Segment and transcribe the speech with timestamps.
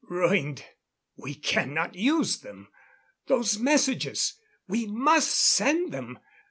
[0.09, 0.65] "Ruined.
[1.15, 2.69] We cannot use them.
[3.27, 4.33] Those messages
[4.67, 6.17] we must send them.